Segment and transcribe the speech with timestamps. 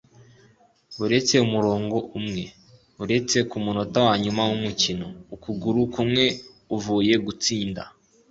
[0.99, 2.43] Baretse umurongo umwe.
[2.97, 6.23] Baretse ku munota wa nyuma w'umukino ukuguru kumwe
[6.75, 7.81] uvuye gutsinda.